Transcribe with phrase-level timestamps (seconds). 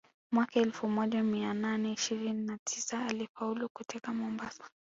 [0.31, 4.63] Mwaka elfu moja mia nane ishirini na tisa alifaulu kuteka Mombasa